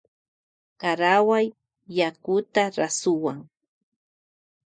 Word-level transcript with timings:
Karawuay 0.81 1.47
yakuta 1.97 2.63
rasuwa. 2.77 3.33